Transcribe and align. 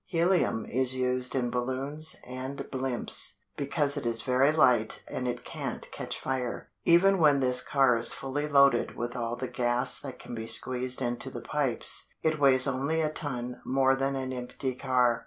Helium 0.07 0.65
is 0.65 0.95
used 0.95 1.35
in 1.35 1.51
balloons 1.51 2.15
and 2.23 2.57
blimps, 2.71 3.33
because 3.55 3.97
it 3.97 4.03
is 4.07 4.23
very 4.23 4.51
light 4.51 5.03
and 5.07 5.27
it 5.27 5.45
can't 5.45 5.87
catch 5.91 6.19
fire. 6.19 6.69
Even 6.85 7.19
when 7.19 7.39
this 7.39 7.61
car 7.61 7.95
is 7.95 8.11
fully 8.11 8.47
loaded 8.47 8.95
with 8.95 9.15
all 9.15 9.35
the 9.35 9.47
gas 9.47 9.99
that 9.99 10.17
can 10.17 10.33
be 10.33 10.47
squeezed 10.47 11.03
into 11.03 11.29
the 11.29 11.41
pipes, 11.41 12.07
it 12.23 12.39
weighs 12.39 12.65
only 12.65 12.99
a 12.99 13.09
ton 13.11 13.61
more 13.63 13.95
than 13.95 14.15
an 14.15 14.33
empty 14.33 14.73
car. 14.73 15.19